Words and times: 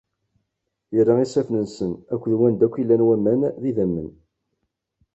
Irra 0.97 1.15
isaffen-nsen 1.25 1.91
akked 2.13 2.33
wanda 2.39 2.63
akk 2.67 2.75
i 2.81 2.83
llan 2.85 3.05
waman, 3.07 3.41
d 3.61 3.63
idammen. 3.69 4.09